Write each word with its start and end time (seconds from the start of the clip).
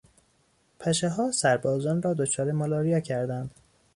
پشهها 0.79 1.31
سربازان 1.31 2.01
را 2.01 2.13
دچار 2.13 2.51
مالاریا 2.51 2.99
کردند. 2.99 3.51